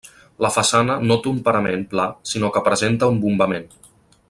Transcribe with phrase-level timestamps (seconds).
[0.43, 3.71] La façana no té un parament pla sinó que presenta un bombament.